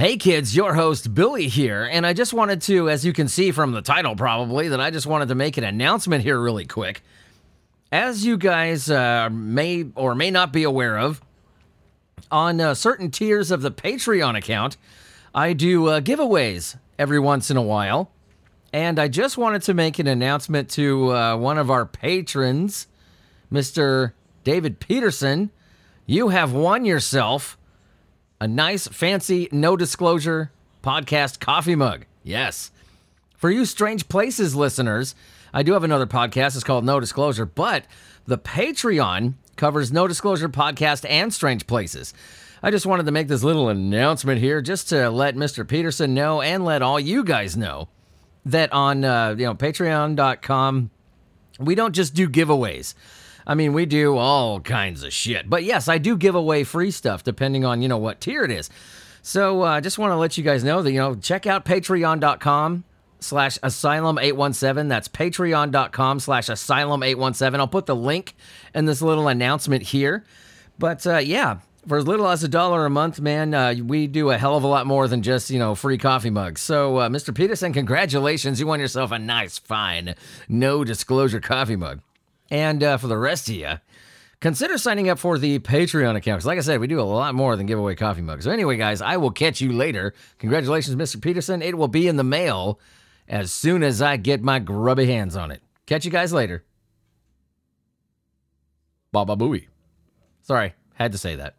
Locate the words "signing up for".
84.78-85.38